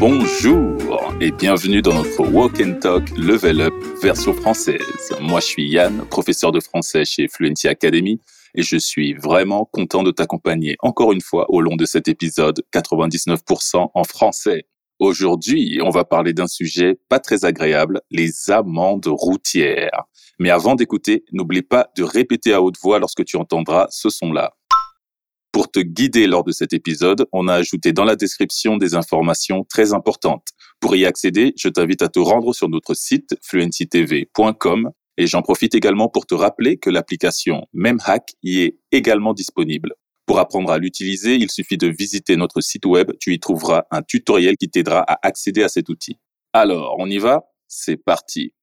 Bonjour 0.00 1.14
et 1.20 1.30
bienvenue 1.30 1.82
dans 1.82 1.92
notre 1.92 2.26
Walk 2.32 2.58
and 2.58 2.78
Talk 2.80 3.10
Level 3.18 3.60
Up 3.60 3.74
version 4.00 4.32
française. 4.32 4.80
Moi, 5.20 5.40
je 5.40 5.44
suis 5.46 5.68
Yann, 5.68 6.06
professeur 6.08 6.52
de 6.52 6.60
français 6.60 7.04
chez 7.04 7.28
Fluency 7.28 7.68
Academy 7.68 8.18
et 8.54 8.62
je 8.62 8.78
suis 8.78 9.12
vraiment 9.12 9.66
content 9.66 10.02
de 10.02 10.10
t'accompagner 10.10 10.76
encore 10.80 11.12
une 11.12 11.20
fois 11.20 11.44
au 11.50 11.60
long 11.60 11.76
de 11.76 11.84
cet 11.84 12.08
épisode 12.08 12.62
99% 12.72 13.90
en 13.92 14.04
français. 14.04 14.64
Aujourd'hui, 15.00 15.80
on 15.82 15.90
va 15.90 16.04
parler 16.04 16.32
d'un 16.32 16.46
sujet 16.46 16.98
pas 17.10 17.18
très 17.18 17.44
agréable, 17.44 18.00
les 18.10 18.50
amendes 18.50 19.06
routières. 19.06 20.04
Mais 20.38 20.50
avant 20.50 20.76
d'écouter, 20.76 21.24
n'oublie 21.32 21.62
pas 21.62 21.90
de 21.96 22.04
répéter 22.04 22.54
à 22.54 22.62
haute 22.62 22.78
voix 22.80 22.98
lorsque 22.98 23.24
tu 23.24 23.36
entendras 23.36 23.86
ce 23.90 24.08
son-là. 24.08 24.54
Pour 25.54 25.70
te 25.70 25.78
guider 25.78 26.26
lors 26.26 26.42
de 26.42 26.50
cet 26.50 26.72
épisode, 26.72 27.26
on 27.30 27.46
a 27.46 27.54
ajouté 27.54 27.92
dans 27.92 28.02
la 28.02 28.16
description 28.16 28.76
des 28.76 28.96
informations 28.96 29.62
très 29.62 29.94
importantes. 29.94 30.48
Pour 30.80 30.96
y 30.96 31.06
accéder, 31.06 31.52
je 31.56 31.68
t'invite 31.68 32.02
à 32.02 32.08
te 32.08 32.18
rendre 32.18 32.52
sur 32.52 32.68
notre 32.68 32.94
site 32.94 33.36
fluencytv.com 33.40 34.90
et 35.16 35.28
j'en 35.28 35.42
profite 35.42 35.76
également 35.76 36.08
pour 36.08 36.26
te 36.26 36.34
rappeler 36.34 36.76
que 36.76 36.90
l'application 36.90 37.68
MemHack 37.72 38.32
y 38.42 38.62
est 38.62 38.78
également 38.90 39.32
disponible. 39.32 39.94
Pour 40.26 40.40
apprendre 40.40 40.72
à 40.72 40.78
l'utiliser, 40.78 41.36
il 41.36 41.52
suffit 41.52 41.78
de 41.78 41.86
visiter 41.86 42.34
notre 42.34 42.60
site 42.60 42.84
web. 42.84 43.12
Tu 43.20 43.32
y 43.32 43.38
trouveras 43.38 43.84
un 43.92 44.02
tutoriel 44.02 44.56
qui 44.56 44.68
t'aidera 44.68 45.04
à 45.06 45.24
accéder 45.24 45.62
à 45.62 45.68
cet 45.68 45.88
outil. 45.88 46.18
Alors, 46.52 46.96
on 46.98 47.08
y 47.08 47.18
va 47.18 47.44
C'est 47.68 47.96
parti. 47.96 48.54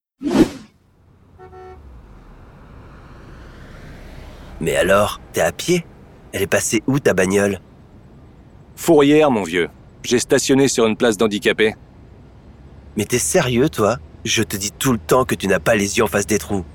Mais 4.60 4.76
alors, 4.76 5.22
t'es 5.32 5.40
à 5.40 5.54
pied? 5.54 5.86
Elle 6.34 6.44
est 6.44 6.48
passée 6.48 6.82
où 6.88 7.00
ta 7.00 7.14
bagnole? 7.14 7.60
Fourrière, 8.76 9.32
mon 9.32 9.44
vieux. 9.44 9.70
J'ai 10.04 10.20
stationné 10.20 10.68
sur 10.68 10.86
une 10.86 10.96
place 10.96 11.18
d'handicapés. 11.18 11.76
Mais 12.98 13.06
t'es 13.06 13.20
sérieux, 13.20 13.70
toi? 13.70 13.98
Je 14.24 14.44
te 14.44 14.56
dis 14.56 14.72
tout 14.72 14.92
le 14.92 15.00
temps 15.00 15.26
que 15.26 15.36
tu 15.36 15.48
n'as 15.48 15.60
pas 15.60 15.76
les 15.76 15.98
yeux 15.98 16.04
en 16.04 16.08
face 16.08 16.28
des 16.28 16.38
trous. 16.38 16.66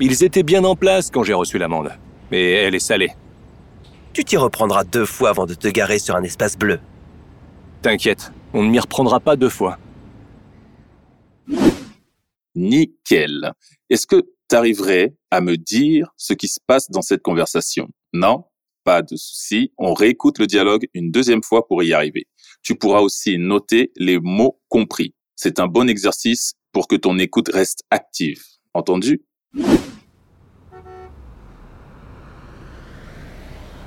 Ils 0.00 0.24
étaient 0.24 0.42
bien 0.42 0.64
en 0.64 0.76
place 0.76 1.10
quand 1.10 1.22
j'ai 1.22 1.34
reçu 1.34 1.58
l'amende. 1.58 1.92
Mais 2.30 2.52
elle 2.52 2.74
est 2.74 2.80
salée. 2.80 3.12
Tu 4.12 4.24
t'y 4.24 4.36
reprendras 4.36 4.84
deux 4.84 5.06
fois 5.06 5.30
avant 5.30 5.46
de 5.46 5.54
te 5.54 5.68
garer 5.68 5.98
sur 5.98 6.16
un 6.16 6.22
espace 6.22 6.56
bleu. 6.56 6.80
T'inquiète, 7.82 8.32
on 8.52 8.62
ne 8.62 8.70
m'y 8.70 8.78
reprendra 8.78 9.20
pas 9.20 9.36
deux 9.36 9.48
fois. 9.48 9.78
Nickel. 12.54 13.52
Est-ce 13.90 14.06
que 14.06 14.22
t'arriverais 14.48 15.14
à 15.30 15.40
me 15.40 15.56
dire 15.56 16.12
ce 16.16 16.32
qui 16.32 16.48
se 16.48 16.60
passe 16.64 16.90
dans 16.90 17.02
cette 17.02 17.22
conversation? 17.22 17.88
Non? 18.12 18.44
Pas 18.84 19.00
de 19.00 19.16
souci, 19.16 19.72
on 19.78 19.94
réécoute 19.94 20.38
le 20.38 20.46
dialogue 20.46 20.86
une 20.92 21.10
deuxième 21.10 21.42
fois 21.42 21.66
pour 21.66 21.82
y 21.82 21.94
arriver. 21.94 22.26
Tu 22.62 22.74
pourras 22.74 23.00
aussi 23.00 23.38
noter 23.38 23.90
les 23.96 24.18
mots 24.20 24.60
compris. 24.68 25.14
C'est 25.36 25.58
un 25.58 25.66
bon 25.66 25.88
exercice 25.88 26.52
pour 26.70 26.86
que 26.86 26.94
ton 26.94 27.18
écoute 27.18 27.48
reste 27.50 27.84
active. 27.90 28.42
Entendu? 28.74 29.22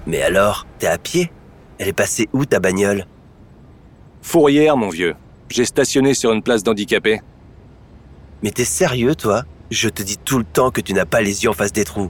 Mais 0.08 0.24
alors, 0.24 0.66
t'es 0.80 0.88
à 0.88 0.98
pied? 0.98 1.32
Elle 1.78 1.90
est 1.90 1.94
passée 1.94 2.28
où 2.34 2.46
ta 2.46 2.60
bagnole? 2.60 3.06
Fourrière, 4.24 4.78
mon 4.78 4.90
vieux. 4.90 5.16
J'ai 5.50 5.66
stationné 5.66 6.16
sur 6.16 6.32
une 6.32 6.42
place 6.42 6.64
d'handicapés. 6.64 7.22
Mais 8.42 8.50
t'es 8.50 8.66
sérieux, 8.66 9.14
toi? 9.14 9.44
Je 9.70 9.90
te 9.90 10.02
dis 10.02 10.18
tout 10.18 10.40
le 10.40 10.46
temps 10.46 10.72
que 10.72 10.82
tu 10.82 10.94
n'as 10.94 11.06
pas 11.06 11.22
les 11.22 11.44
yeux 11.44 11.52
en 11.52 11.54
face 11.54 11.74
des 11.74 11.84
trous. 11.84 12.10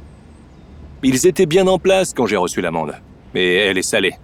Ils 1.04 1.28
étaient 1.28 1.46
bien 1.46 1.68
en 1.68 1.78
place 1.78 2.14
quand 2.14 2.26
j'ai 2.26 2.38
reçu 2.38 2.62
l'amende. 2.62 2.96
Mais 3.34 3.56
elle 3.56 3.78
est 3.78 3.84
salée. 3.84 4.16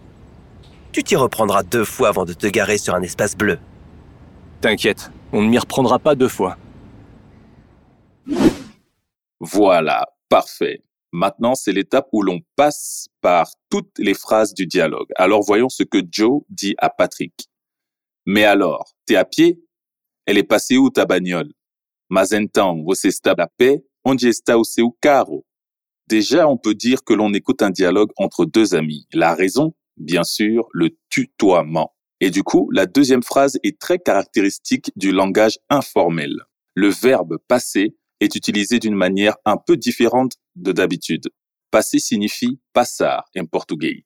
Tu 0.92 1.04
t'y 1.04 1.16
reprendras 1.16 1.64
deux 1.64 1.86
fois 1.86 2.10
avant 2.10 2.26
de 2.26 2.34
te 2.34 2.48
garer 2.48 2.78
sur 2.78 2.96
un 2.96 3.02
espace 3.02 3.36
bleu. 3.36 3.60
T'inquiète, 4.62 5.12
on 5.32 5.42
ne 5.42 5.50
m'y 5.50 5.60
reprendra 5.60 6.00
pas 6.00 6.16
deux 6.16 6.28
fois. 6.28 6.58
Voilà, 9.40 10.08
parfait. 10.30 10.82
Maintenant, 11.12 11.54
c'est 11.54 11.74
l'étape 11.74 12.08
où 12.12 12.24
l'on 12.24 12.40
passe 12.56 13.08
par 13.22 13.52
toutes 13.70 14.00
les 14.00 14.14
phrases 14.14 14.54
du 14.54 14.66
dialogue. 14.66 15.10
Alors 15.16 15.44
voyons 15.44 15.70
ce 15.70 15.84
que 15.84 16.00
Joe 16.10 16.42
dit 16.50 16.76
à 16.80 16.90
Patrick. 16.90 17.50
Mais 18.26 18.46
alors, 18.46 18.94
t'es 19.06 19.16
à 19.16 19.26
pied? 19.26 19.60
Elle 20.26 20.38
est 20.38 20.44
passée 20.44 20.78
où 20.78 20.90
ta 20.90 21.06
bagnole? 21.06 21.52
Mas 22.10 22.32
então, 22.32 22.84
você 22.84 23.10
está 23.10 23.32
a 23.38 23.48
pé? 23.48 23.84
Onde 24.06 24.28
está 24.28 24.58
o 24.58 24.64
seu 24.64 24.92
carro? 25.02 25.44
Déjà, 26.08 26.48
on 26.48 26.58
peut 26.58 26.76
dire 26.76 27.04
que 27.04 27.14
l'on 27.14 27.34
écoute 27.34 27.62
un 27.62 27.70
dialogue 27.70 28.12
entre 28.18 28.46
deux 28.46 28.76
amis. 28.76 29.08
La 29.14 29.34
raison 29.34 29.74
Bien 29.98 30.24
sûr, 30.24 30.68
le 30.74 30.98
tutoiement. 31.10 31.94
Et 32.20 32.32
du 32.32 32.44
coup, 32.44 32.70
la 32.72 32.86
deuxième 32.86 33.24
phrase 33.24 33.60
est 33.64 33.80
très 33.80 34.00
caractéristique 34.00 34.92
du 34.96 35.12
langage 35.12 35.60
informel. 35.70 36.42
Le 36.74 36.90
verbe 36.90 37.38
passer 37.48 37.96
est 38.20 38.36
utilisé 38.36 38.80
d'une 38.80 38.96
manière 38.96 39.36
un 39.46 39.58
peu 39.58 39.78
différente 39.78 40.34
de 40.56 40.72
d'habitude. 40.72 41.30
Passer 41.70 42.00
signifie 42.00 42.60
passar 42.72 43.26
en 43.38 43.46
portugais. 43.46 44.04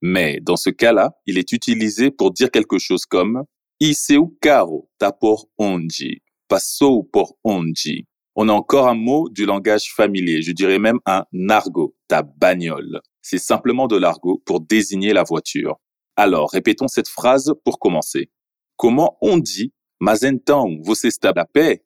Mais 0.00 0.40
dans 0.40 0.56
ce 0.56 0.70
cas-là, 0.70 1.18
il 1.26 1.38
est 1.38 1.52
utilisé 1.52 2.10
pour 2.10 2.32
dire 2.32 2.50
quelque 2.50 2.78
chose 2.78 3.04
comme 3.04 3.44
E 3.80 3.94
seu 3.94 4.36
carro 4.40 4.90
tá 4.98 5.12
por 5.12 5.48
onde? 5.56 6.20
Passou 6.48 7.04
por 7.04 7.36
onde? 7.44 8.06
On 8.40 8.48
a 8.48 8.52
encore 8.52 8.86
un 8.86 8.94
mot 8.94 9.28
du 9.28 9.46
langage 9.46 9.92
familier, 9.96 10.42
je 10.42 10.52
dirais 10.52 10.78
même 10.78 11.00
un 11.06 11.24
argot, 11.48 11.96
ta 12.06 12.22
bagnole. 12.22 13.00
C'est 13.20 13.36
simplement 13.36 13.88
de 13.88 13.96
l'argot 13.96 14.40
pour 14.46 14.60
désigner 14.60 15.12
la 15.12 15.24
voiture. 15.24 15.80
Alors, 16.14 16.48
répétons 16.52 16.86
cette 16.86 17.08
phrase 17.08 17.52
pour 17.64 17.80
commencer. 17.80 18.30
Comment 18.76 19.18
on 19.22 19.38
dit 19.38 19.72
Mas 19.98 20.22
então, 20.22 20.80
você 20.84 21.08
está 21.08 21.30
a 21.34 21.44
pé? 21.46 21.84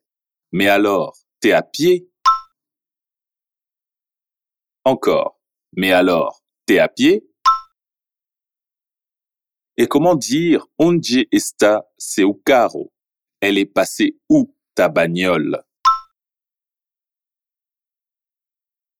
Mais 0.51 0.67
alors, 0.67 1.17
t'es 1.39 1.53
à 1.53 1.63
pied? 1.63 2.07
Encore. 4.85 5.39
Mais 5.75 5.91
alors, 5.91 6.43
t'es 6.67 6.77
à 6.77 6.87
pied? 6.87 7.27
Et 9.77 9.87
comment 9.87 10.13
dire 10.13 10.67
onde 10.77 11.25
está 11.31 11.83
seu 11.97 12.35
carro? 12.45 12.93
Elle 13.41 13.57
est 13.57 13.65
passée 13.65 14.19
où 14.29 14.55
ta 14.75 14.87
bagnole? 14.87 15.63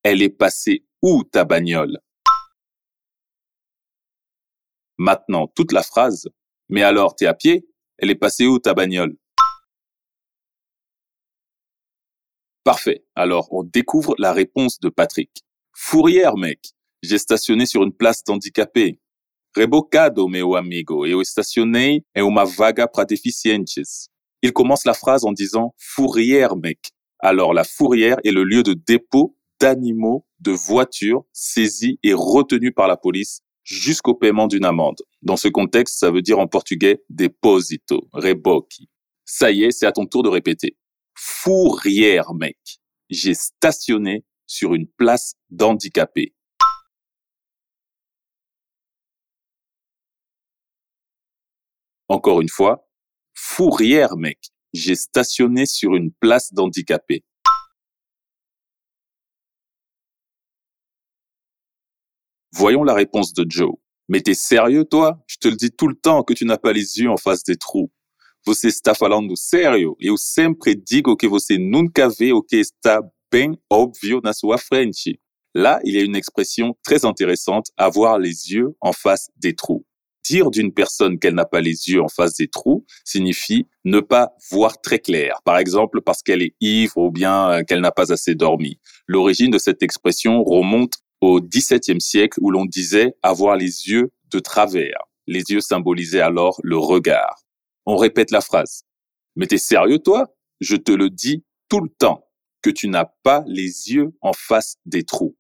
Elle 0.04 0.22
est 0.22 0.30
passée 0.30 0.86
où 1.02 1.24
ta 1.24 1.46
bagnole? 1.46 1.98
Maintenant, 4.98 5.48
toute 5.48 5.72
la 5.72 5.82
phrase. 5.82 6.28
Mais 6.68 6.84
alors, 6.84 7.16
t'es 7.16 7.26
à 7.26 7.34
pied? 7.34 7.66
Elle 7.98 8.12
est 8.12 8.16
passée 8.16 8.46
où 8.46 8.60
ta 8.60 8.74
bagnole? 8.74 9.16
Parfait. 12.66 13.06
Alors, 13.16 13.48
on 13.52 13.64
découvre 13.64 14.14
la 14.18 14.34
réponse 14.34 14.78
de 14.82 14.90
Patrick. 14.90 15.44
Fourrière, 15.72 16.36
mec. 16.36 16.60
J'ai 17.02 17.18
stationné 17.18 17.66
sur 17.66 17.84
une 17.84 17.94
place 17.94 18.26
d'handicapés. 18.26 19.00
Rebocado, 19.56 20.28
meu 20.28 20.56
amigo. 20.56 21.06
Eu 21.06 21.22
estacionei 21.22 22.04
em 22.14 22.24
uma 22.24 22.44
vaga 22.44 22.88
para 22.88 23.06
deficientes. 23.06 24.10
Il 24.42 24.52
commence 24.52 24.84
la 24.84 24.94
phrase 24.94 25.24
en 25.24 25.32
disant 25.32 25.74
fourrière, 25.78 26.58
mec. 26.58 26.92
Alors, 27.20 27.54
la 27.54 27.64
fourrière 27.64 28.18
est 28.26 28.32
le 28.32 28.44
lieu 28.44 28.64
de 28.64 28.74
dépôt 28.74 29.38
d'animaux, 29.64 30.26
de 30.42 30.52
voitures 30.52 31.24
saisis 31.32 31.98
et 32.04 32.14
retenus 32.14 32.74
par 32.76 32.90
la 32.90 32.98
police 32.98 33.44
jusqu'au 33.64 34.14
paiement 34.14 34.48
d'une 34.48 34.66
amende. 34.66 35.02
Dans 35.22 35.38
ce 35.38 35.48
contexte, 35.48 36.00
ça 36.00 36.12
veut 36.12 36.22
dire 36.22 36.38
en 36.38 36.48
portugais 36.48 37.02
deposito, 37.10 38.10
reboqui. 38.12 38.90
Ça 39.24 39.52
y 39.52 39.64
est, 39.64 39.72
c'est 39.72 39.86
à 39.86 39.94
ton 39.94 40.06
tour 40.06 40.22
de 40.22 40.28
répéter. 40.28 40.76
Fourrière, 41.16 42.34
mec. 42.34 42.58
J'ai 43.10 43.34
stationné 43.34 44.26
sur 44.48 44.74
une 44.74 44.86
place 44.86 45.36
d'handicapés. 45.50 46.36
Encore 52.10 52.42
une 52.42 52.50
fois, 52.50 52.86
fourrière, 53.34 54.18
mec. 54.18 54.40
J'ai 54.74 54.96
stationné 54.96 55.66
sur 55.66 55.96
une 55.96 56.12
place 56.12 56.54
d'handicapés. 56.54 57.24
Voyons 62.56 62.84
la 62.84 62.94
réponse 62.94 63.34
de 63.34 63.46
Joe. 63.50 63.74
Mais 64.10 64.22
t'es 64.22 64.36
sérieux, 64.36 64.86
toi? 64.86 65.20
Je 65.28 65.38
te 65.38 65.48
le 65.48 65.56
dis 65.56 65.72
tout 65.72 65.88
le 65.88 65.96
temps 65.96 66.24
que 66.24 66.34
tu 66.34 66.46
n'as 66.46 66.58
pas 66.58 66.72
les 66.72 67.00
yeux 67.00 67.10
en 67.10 67.18
face 67.18 67.44
des 67.44 67.56
trous. 67.56 67.92
Você 68.46 68.68
está 68.68 68.94
falando 68.94 69.36
sério? 69.38 69.96
Eu 70.00 70.18
sempre 70.18 70.76
digo 70.76 71.16
que 71.16 71.28
você 71.28 71.58
nunca 71.58 72.10
vê 72.10 72.34
o 72.34 72.44
que 72.44 72.58
está 72.58 73.02
bem 73.32 73.58
na 74.24 74.34
sua. 74.34 74.58
Là, 75.56 75.80
il 75.84 75.96
y 75.96 76.00
a 76.00 76.04
une 76.04 76.16
expression 76.16 76.76
très 76.84 77.06
intéressante, 77.06 77.68
avoir 77.78 78.20
les 78.20 78.52
yeux 78.52 78.76
en 78.82 78.92
face 78.92 79.30
des 79.38 79.56
trous. 79.56 79.86
Dire 80.26 80.52
d'une 80.52 80.74
personne 80.74 81.20
qu'elle 81.20 81.36
n'a 81.36 81.46
pas 81.46 81.62
les 81.62 81.90
yeux 81.90 82.02
en 82.02 82.08
face 82.08 82.36
des 82.36 82.48
trous 82.48 82.86
signifie 83.04 83.68
ne 83.84 84.00
pas 84.00 84.34
voir 84.52 84.80
très 84.82 85.00
clair. 85.00 85.40
Par 85.44 85.58
exemple, 85.58 86.02
parce 86.02 86.22
qu'elle 86.22 86.42
est 86.42 86.56
ivre 86.62 86.98
ou 86.98 87.12
bien 87.12 87.50
euh, 87.50 87.64
qu'elle 87.64 87.82
n'a 87.82 87.92
pas 87.92 88.12
assez 88.12 88.36
dormi. 88.36 88.80
L'origine 89.08 89.52
de 89.52 89.58
cette 89.58 89.84
expression 89.84 90.44
remonte 90.44 90.94
au 91.24 91.40
XVIIe 91.40 92.02
siècle 92.02 92.38
où 92.42 92.52
l'on 92.52 92.66
disait 92.66 93.16
avoir 93.24 93.56
les 93.56 93.88
yeux 93.88 94.12
de 94.30 94.40
travers. 94.40 95.00
Les 95.26 95.44
yeux 95.52 95.62
symbolisaient 95.62 96.20
alors 96.20 96.60
le 96.64 96.78
regard. 96.78 97.46
On 97.86 97.96
répète 97.96 98.30
la 98.30 98.42
phrase. 98.42 98.84
Mais 99.38 99.48
t'es 99.48 99.58
sérieux, 99.58 100.00
toi? 100.00 100.36
Je 100.60 100.76
te 100.76 100.92
le 100.92 101.10
dis 101.10 101.46
tout 101.70 101.80
le 101.80 101.90
temps, 101.98 102.28
que 102.62 102.70
tu 102.70 102.90
n'as 102.90 103.06
pas 103.24 103.46
les 103.48 103.94
yeux 103.94 104.12
en 104.20 104.34
face 104.34 104.76
des 104.86 105.04
trous. 105.04 105.38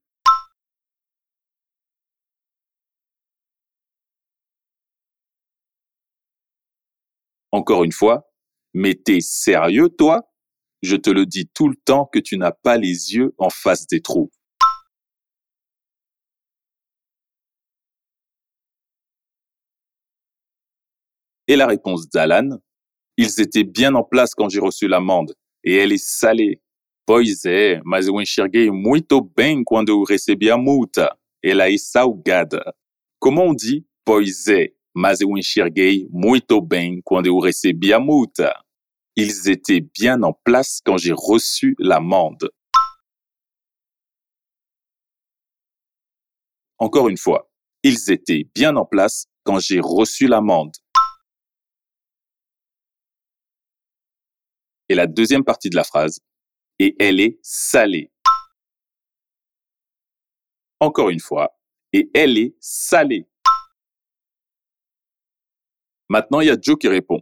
Encore 7.51 7.83
une 7.83 7.91
fois, 7.91 8.31
mais 8.73 8.95
t'es 8.95 9.19
sérieux, 9.19 9.89
toi? 9.89 10.31
Je 10.81 10.95
te 10.95 11.09
le 11.09 11.25
dis 11.25 11.49
tout 11.53 11.67
le 11.67 11.75
temps 11.75 12.05
que 12.05 12.19
tu 12.19 12.37
n'as 12.37 12.53
pas 12.53 12.77
les 12.77 13.13
yeux 13.15 13.35
en 13.37 13.49
face 13.49 13.85
des 13.87 14.01
trous. 14.01 14.31
Et 21.53 21.55
la 21.55 21.67
réponse 21.67 22.09
d'Alan, 22.09 22.57
ils 23.15 23.39
étaient 23.39 23.63
bien 23.63 23.93
en 23.93 24.03
place 24.03 24.33
quand 24.33 24.49
j'ai 24.49 24.59
reçu 24.59 24.87
l'amende, 24.87 25.35
et 25.63 25.75
elle 25.75 25.91
est 25.91 26.03
salée. 26.03 26.63
Pois 27.05 27.45
é, 27.45 27.79
mas 27.85 28.07
eu 28.07 28.19
enxerguei 28.19 28.71
muito 28.71 29.21
bem 29.21 29.63
quando 29.63 29.89
eu 29.89 30.03
recebi 30.03 30.49
a 30.49 30.57
multa. 30.57 31.15
Ela 31.43 31.69
é 31.69 31.77
salgada. 31.77 32.73
Comment 33.19 33.49
on 33.49 33.53
dit 33.53 33.85
pois 34.03 34.47
é, 34.47 34.73
mas 34.95 35.21
eu 35.21 35.37
enxerguei 35.37 36.07
muito 36.09 36.59
bem 36.59 37.01
quando 37.05 37.27
eu 37.27 37.37
recebi 37.37 37.93
a 37.93 37.99
multa? 37.99 38.51
Ils 39.15 39.47
étaient 39.47 39.81
bien 39.81 40.23
en 40.23 40.33
place 40.33 40.81
quand 40.83 40.97
j'ai 40.97 41.13
reçu 41.13 41.75
l'amende. 41.77 42.49
Encore 46.79 47.09
une 47.09 47.17
fois, 47.17 47.47
ils 47.83 48.11
étaient 48.11 48.49
bien 48.55 48.75
en 48.75 48.85
place 48.85 49.27
quand 49.43 49.59
j'ai 49.59 49.79
reçu 49.79 50.25
l'amende. 50.25 50.82
Et 54.93 54.95
la 54.95 55.07
deuxième 55.07 55.43
partie 55.43 55.71
de 55.71 55.75
la 55.75 55.83
phrase, 55.83 56.19
et 56.77 56.95
elle 56.99 57.19
est 57.19 57.39
salée. 57.41 58.11
Encore 60.79 61.09
une 61.09 61.19
fois, 61.19 61.57
et 61.91 62.11
elle 62.13 62.37
est 62.37 62.55
salée. 62.59 63.25
Maintenant, 66.09 66.41
il 66.41 66.47
y 66.49 66.51
a 66.51 66.57
Joe 66.61 66.77
qui 66.79 66.87
répond. 66.87 67.21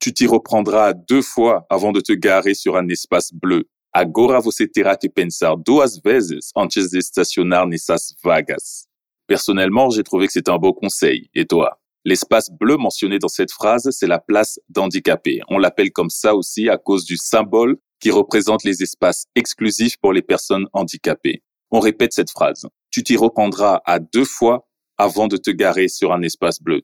Tu 0.00 0.12
t'y 0.12 0.26
reprendras 0.26 0.94
deux 0.94 1.22
fois 1.22 1.64
avant 1.70 1.92
de 1.92 2.00
te 2.00 2.12
garer 2.12 2.54
sur 2.54 2.76
un 2.76 2.88
espace 2.88 3.32
bleu. 3.32 3.70
Agora 3.92 4.40
você 4.40 4.66
terá 4.66 4.96
que 4.96 5.06
pensar 5.06 5.56
duas 5.56 6.00
vezes 6.04 6.50
antes 6.56 6.90
de 6.90 6.98
estacionar 6.98 7.68
nessas 7.68 8.16
vagas. 8.24 8.88
Personnellement, 9.28 9.90
j'ai 9.90 10.02
trouvé 10.02 10.26
que 10.26 10.32
c'était 10.32 10.50
un 10.50 10.58
beau 10.58 10.72
conseil. 10.72 11.30
Et 11.34 11.46
toi? 11.46 11.81
L'espace 12.04 12.50
bleu 12.50 12.76
mentionné 12.76 13.20
dans 13.20 13.28
cette 13.28 13.52
phrase, 13.52 13.88
c'est 13.92 14.08
la 14.08 14.18
place 14.18 14.58
d'handicapé. 14.68 15.40
On 15.48 15.58
l'appelle 15.58 15.92
comme 15.92 16.10
ça 16.10 16.34
aussi 16.34 16.68
à 16.68 16.76
cause 16.76 17.04
du 17.04 17.16
symbole 17.16 17.76
qui 18.00 18.10
représente 18.10 18.64
les 18.64 18.82
espaces 18.82 19.26
exclusifs 19.36 19.96
pour 19.98 20.12
les 20.12 20.22
personnes 20.22 20.66
handicapées. 20.72 21.44
On 21.70 21.78
répète 21.78 22.12
cette 22.12 22.30
phrase. 22.30 22.66
Tu 22.90 23.04
t'y 23.04 23.16
reprendras 23.16 23.80
à 23.84 24.00
deux 24.00 24.24
fois 24.24 24.68
avant 24.98 25.28
de 25.28 25.36
te 25.36 25.50
garer 25.50 25.86
sur 25.86 26.12
un 26.12 26.22
espace 26.22 26.60
bleu. 26.60 26.82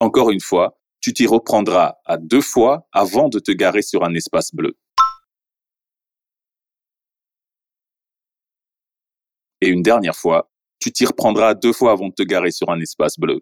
Encore 0.00 0.30
une 0.30 0.40
fois, 0.40 0.78
tu 1.00 1.12
t'y 1.12 1.26
reprendras 1.26 1.96
à 2.06 2.16
deux 2.16 2.40
fois 2.40 2.88
avant 2.92 3.28
de 3.28 3.38
te 3.38 3.52
garer 3.52 3.82
sur 3.82 4.04
un 4.04 4.14
espace 4.14 4.54
bleu. 4.54 4.76
Et 9.60 9.68
une 9.68 9.82
dernière 9.82 10.16
fois, 10.16 10.50
tu 10.78 10.92
t'y 10.92 11.06
reprendras 11.06 11.54
deux 11.54 11.72
fois 11.72 11.92
avant 11.92 12.08
de 12.08 12.14
te 12.14 12.22
garer 12.22 12.50
sur 12.50 12.70
un 12.70 12.80
espace 12.80 13.18
bleu. 13.18 13.40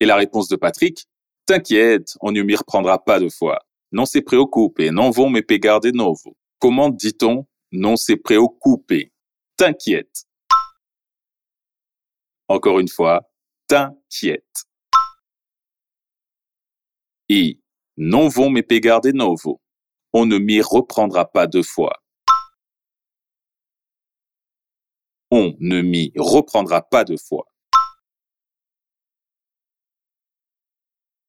Et 0.00 0.06
la 0.06 0.16
réponse 0.16 0.48
de 0.48 0.56
Patrick, 0.56 1.08
T'inquiète, 1.48 2.18
on 2.20 2.30
ne 2.30 2.42
m'y 2.42 2.54
reprendra 2.54 3.02
pas 3.02 3.18
deux 3.18 3.30
fois. 3.30 3.58
Non 3.90 4.04
se 4.04 4.18
preocupe, 4.18 4.80
non 4.80 5.08
vont 5.08 5.30
me 5.30 5.40
pegar 5.40 5.80
de 5.80 5.90
novo. 5.90 6.36
Comment 6.58 6.90
dit-on 6.90 7.46
non 7.72 7.96
se 7.96 8.12
preocupe? 8.12 9.10
T'inquiète. 9.56 10.26
Encore 12.48 12.80
une 12.80 12.88
fois, 12.88 13.30
t'inquiète. 13.66 14.66
Et 17.30 17.62
non 17.96 18.28
vont 18.28 18.50
me 18.50 18.60
pegar 18.60 19.00
de 19.00 19.12
novo. 19.12 19.62
On 20.12 20.26
ne 20.26 20.36
m'y 20.36 20.60
reprendra 20.60 21.24
pas 21.24 21.46
deux 21.46 21.62
fois. 21.62 21.94
On 25.30 25.54
ne 25.60 25.82
m'y 25.82 26.12
reprendra 26.16 26.82
pas 26.82 27.04
deux 27.04 27.18
fois. 27.18 27.46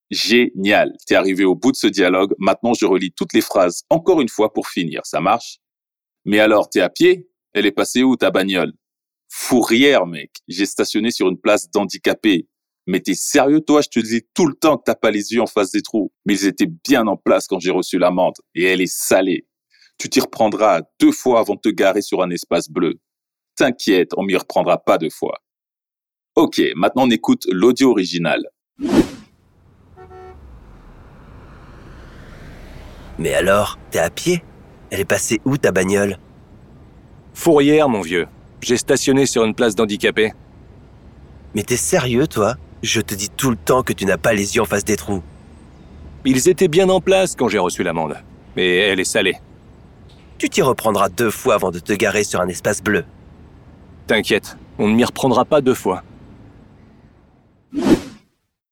Génial. 0.10 0.96
T'es 1.06 1.16
arrivé 1.16 1.44
au 1.44 1.56
bout 1.56 1.72
de 1.72 1.78
ce 1.78 1.88
dialogue. 1.88 2.34
Maintenant, 2.40 2.74
je 2.74 2.86
relis 2.86 3.12
toutes 3.12 3.34
les 3.34 3.42
phrases 3.42 3.84
encore 3.90 4.22
une 4.22 4.30
fois 4.30 4.54
pour 4.54 4.68
finir. 4.68 5.02
Ça 5.06 5.22
marche? 5.22 5.60
Mais 6.26 6.40
alors, 6.40 6.70
t'es 6.70 6.82
à 6.82 6.90
pied? 6.90 7.30
Elle 7.54 7.66
est 7.66 7.72
passée 7.72 8.04
où 8.04 8.16
ta 8.16 8.32
bagnole? 8.32 8.74
Fourrière, 9.28 10.08
mec. 10.08 10.32
J'ai 10.48 10.66
stationné 10.66 11.12
sur 11.12 11.30
une 11.30 11.40
place 11.40 11.70
d'handicapés. 11.70 12.48
Mais 12.88 13.02
t'es 13.02 13.14
sérieux, 13.14 13.62
toi? 13.62 13.82
Je 13.82 13.90
te 13.90 14.00
dis 14.00 14.24
tout 14.34 14.48
le 14.48 14.56
temps 14.56 14.78
que 14.78 14.84
t'as 14.86 14.96
pas 14.96 15.12
les 15.12 15.34
yeux 15.34 15.42
en 15.42 15.48
face 15.48 15.72
des 15.72 15.84
trous. 15.84 16.12
Mais 16.26 16.34
ils 16.34 16.48
étaient 16.48 16.72
bien 16.88 17.06
en 17.06 17.18
place 17.18 17.48
quand 17.48 17.60
j'ai 17.60 17.72
reçu 17.72 18.00
l'amende. 18.00 18.36
Et 18.56 18.64
elle 18.64 18.82
est 18.82 18.92
salée. 18.92 19.48
Tu 20.00 20.10
t'y 20.10 20.22
reprendras 20.22 20.82
deux 21.00 21.12
fois 21.12 21.40
avant 21.40 21.56
de 21.56 21.60
te 21.60 21.70
garer 21.70 22.02
sur 22.02 22.24
un 22.24 22.32
espace 22.32 22.70
bleu. 22.70 23.00
T'inquiète, 23.60 24.12
on 24.16 24.24
m'y 24.24 24.38
reprendra 24.38 24.78
pas 24.78 24.98
deux 24.98 25.10
fois. 25.10 25.42
Ok, 26.36 26.62
maintenant 26.78 27.04
on 27.04 27.10
écoute 27.10 27.46
l'audio 27.52 27.92
original. 27.92 28.48
Mais 33.18 33.34
alors, 33.34 33.78
t'es 33.92 34.00
à 34.00 34.10
pied? 34.10 34.42
Elle 34.92 35.02
est 35.02 35.06
passée 35.06 35.42
où 35.44 35.58
ta 35.58 35.74
bagnole? 35.74 36.20
Fourrière, 37.34 37.90
mon 37.90 38.00
vieux. 38.00 38.28
J'ai 38.62 38.78
stationné 38.78 39.26
sur 39.26 39.44
une 39.44 39.54
place 39.54 39.76
d'handicapés. 39.76 40.32
Mais 41.54 41.64
t'es 41.64 41.76
sérieux, 41.76 42.28
toi? 42.28 42.56
Je 42.82 43.02
te 43.02 43.14
dis 43.14 43.30
tout 43.30 43.50
le 43.50 43.58
temps 43.58 43.84
que 43.84 43.92
tu 43.92 44.06
n'as 44.06 44.18
pas 44.18 44.32
les 44.32 44.56
yeux 44.56 44.62
en 44.62 44.66
face 44.66 44.86
des 44.86 44.96
trous. 44.96 45.22
Ils 46.24 46.48
étaient 46.48 46.70
bien 46.70 46.88
en 46.88 47.02
place 47.02 47.36
quand 47.36 47.50
j'ai 47.50 47.60
reçu 47.60 47.84
l'amende. 47.84 48.16
Mais 48.56 48.78
elle 48.78 49.02
est 49.02 49.04
salée. 49.04 49.36
Tu 50.38 50.48
t'y 50.48 50.62
reprendras 50.62 51.10
deux 51.10 51.30
fois 51.30 51.56
avant 51.56 51.72
de 51.72 51.80
te 51.80 51.92
garer 51.92 52.24
sur 52.24 52.40
un 52.40 52.48
espace 52.48 52.82
bleu. 52.82 53.04
T'inquiète, 54.10 54.58
on 54.80 54.88
ne 54.88 54.96
m'y 54.96 55.06
reprendra 55.06 55.46
pas 55.46 55.62
deux 55.62 55.76
fois. 55.76 56.02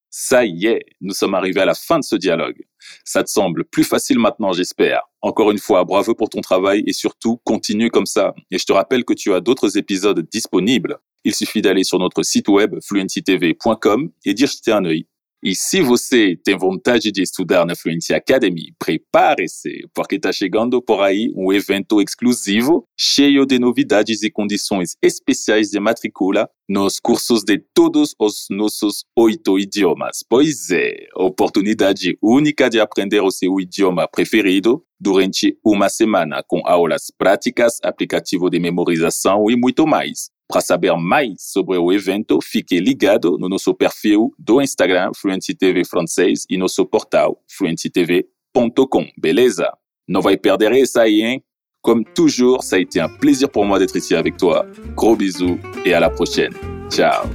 Ça 0.10 0.44
y 0.44 0.66
est, 0.66 0.84
nous 1.00 1.14
sommes 1.14 1.36
arrivés 1.36 1.62
à 1.62 1.66
la 1.66 1.76
fin 1.76 2.00
de 2.00 2.04
ce 2.04 2.16
dialogue. 2.16 2.66
Ça 3.06 3.24
te 3.24 3.30
semble 3.30 3.64
plus 3.64 3.84
facile 3.84 4.18
maintenant, 4.18 4.52
j'espère. 4.52 5.04
Encore 5.22 5.52
une 5.52 5.60
fois, 5.60 5.84
bravo 5.84 6.16
pour 6.16 6.30
ton 6.30 6.42
travail 6.42 6.82
et 6.88 6.92
surtout, 6.92 7.38
continue 7.44 7.92
comme 7.92 8.08
ça. 8.08 8.34
Et 8.50 8.58
je 8.58 8.66
te 8.66 8.74
rappelle 8.74 9.06
que 9.06 9.14
tu 9.14 9.32
as 9.32 9.40
d'autres 9.40 9.78
épisodes 9.78 10.28
disponibles. 10.28 10.98
Il 11.24 11.36
suffit 11.36 11.62
d'aller 11.62 11.84
sur 11.84 12.00
notre 12.00 12.24
site 12.24 12.48
web 12.48 12.74
fluencytv.com 12.82 14.10
et 14.26 14.34
d'y 14.34 14.48
jeter 14.48 14.72
un 14.72 14.86
œil. 14.86 15.06
E 15.44 15.54
se 15.54 15.82
você 15.82 16.36
tem 16.44 16.58
vontade 16.58 17.12
de 17.12 17.22
estudar 17.22 17.66
na 17.66 17.76
Fluency 17.76 18.14
Academy, 18.14 18.74
prepare-se, 18.80 19.88
porque 19.94 20.16
está 20.16 20.32
chegando 20.32 20.82
por 20.82 21.02
aí 21.02 21.32
um 21.36 21.54
evento 21.54 22.02
exclusivo, 22.02 22.84
cheio 22.98 23.46
de 23.46 23.60
novidades 23.60 24.24
e 24.24 24.32
condições 24.32 24.96
especiais 25.02 25.70
de 25.70 25.80
matrícula 25.80 26.50
nos 26.68 27.00
cursos 27.00 27.44
de 27.44 27.60
todos 27.74 28.16
os 28.20 28.48
nossos 28.50 29.06
oito 29.16 29.60
idiomas. 29.60 30.24
Pois 30.28 30.72
é, 30.72 31.08
oportunidade 31.16 32.18
única 32.22 32.70
de 32.70 32.80
aprender 32.80 33.22
o 33.22 33.32
seu 33.32 33.60
idioma 33.60 34.08
preferido 34.08 34.84
durante 35.00 35.58
uma 35.64 35.88
semana, 35.88 36.44
com 36.48 36.62
aulas 36.66 37.12
práticas, 37.16 37.78
aplicativo 37.84 38.50
de 38.50 38.60
memorização 38.60 39.50
e 39.50 39.56
muito 39.56 39.86
mais. 39.86 40.30
Para 40.48 40.62
saber 40.62 40.96
mais 40.96 41.34
sobre 41.40 41.78
o 41.78 41.92
evento, 41.92 42.40
fique 42.42 42.80
ligado 42.80 43.38
no 43.38 43.50
nosso 43.50 43.74
perfil 43.74 44.34
do 44.40 44.62
Instagram 44.62 45.12
Fluency 45.14 45.54
TV 45.54 45.84
Francês 45.84 46.46
e 46.50 46.58
nosso 46.58 46.86
portal 46.86 47.42
fluencytv.com, 47.50 49.08
beleza? 49.18 49.70
Não 50.08 50.22
vai 50.22 50.38
perder 50.38 50.72
essa 50.72 51.02
aí, 51.02 51.22
hein? 51.22 51.44
Comme 51.82 52.04
toujours, 52.04 52.64
ça 52.64 52.78
a 52.78 52.80
été 52.80 53.00
un 53.00 53.10
plaisir 53.10 53.50
pour 53.50 53.66
moi 53.66 53.78
d'être 53.78 53.96
ici 53.96 54.16
avec 54.16 54.38
toi. 54.38 54.66
Gros 54.96 55.16
bisous 55.16 55.60
et 55.86 55.94
à 55.94 56.00
la 56.00 56.10
prochaine. 56.10 56.54
Ciao 56.90 57.28